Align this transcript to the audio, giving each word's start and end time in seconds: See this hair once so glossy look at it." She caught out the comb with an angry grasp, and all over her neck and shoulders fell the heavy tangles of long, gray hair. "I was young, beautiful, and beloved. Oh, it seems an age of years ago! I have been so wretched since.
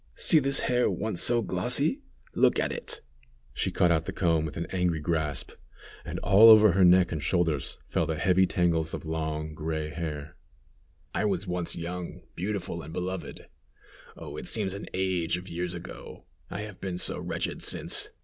See 0.15 0.39
this 0.39 0.61
hair 0.61 0.89
once 0.89 1.21
so 1.21 1.43
glossy 1.43 2.01
look 2.33 2.59
at 2.59 2.71
it." 2.71 3.01
She 3.53 3.69
caught 3.69 3.91
out 3.91 4.05
the 4.05 4.11
comb 4.11 4.45
with 4.45 4.57
an 4.57 4.65
angry 4.71 4.99
grasp, 4.99 5.51
and 6.03 6.17
all 6.21 6.49
over 6.49 6.71
her 6.71 6.83
neck 6.83 7.11
and 7.11 7.21
shoulders 7.21 7.77
fell 7.85 8.07
the 8.07 8.17
heavy 8.17 8.47
tangles 8.47 8.95
of 8.95 9.05
long, 9.05 9.53
gray 9.53 9.91
hair. 9.91 10.37
"I 11.13 11.25
was 11.25 11.45
young, 11.75 12.21
beautiful, 12.33 12.81
and 12.81 12.91
beloved. 12.91 13.45
Oh, 14.17 14.37
it 14.37 14.47
seems 14.47 14.73
an 14.73 14.87
age 14.91 15.37
of 15.37 15.49
years 15.49 15.75
ago! 15.75 16.25
I 16.49 16.61
have 16.61 16.81
been 16.81 16.97
so 16.97 17.19
wretched 17.19 17.61
since. 17.61 18.09